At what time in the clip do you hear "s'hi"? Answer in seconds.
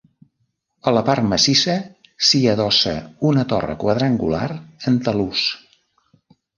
2.29-2.41